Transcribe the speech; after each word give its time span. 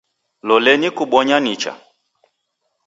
Lolenyi 0.47 0.89
kubonya 0.97 1.37
nicha 1.45 1.71